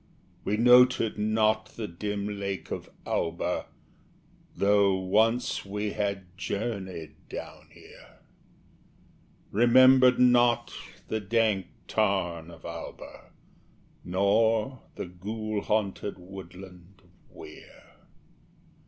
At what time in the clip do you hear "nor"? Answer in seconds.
14.03-14.81